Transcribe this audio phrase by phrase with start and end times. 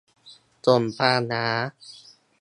[0.65, 1.47] ส่งปลาร้า